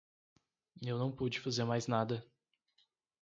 Eu 0.81 0.97
não 0.97 1.11
pude 1.11 1.39
fazer 1.39 1.63
mais 1.63 1.85
nada. 1.85 2.25